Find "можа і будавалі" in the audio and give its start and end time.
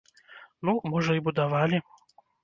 0.93-1.81